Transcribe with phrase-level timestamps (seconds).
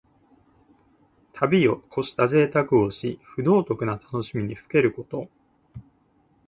[1.31, 5.29] 度をこしたぜいたくをし、不道徳な楽しみにふけること。